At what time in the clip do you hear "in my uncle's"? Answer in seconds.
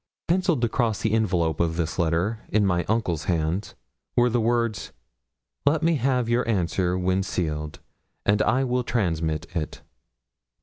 2.49-3.25